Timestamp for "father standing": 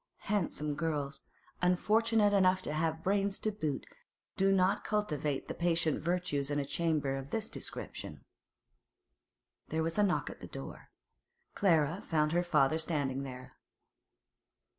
12.41-13.21